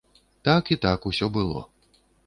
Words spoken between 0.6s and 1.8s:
і так усе было.